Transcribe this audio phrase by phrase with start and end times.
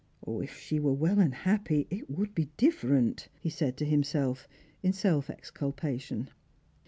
[0.27, 4.47] "If she were well and happy it would be different," he said to himself,
[4.81, 6.29] in self exciilpation.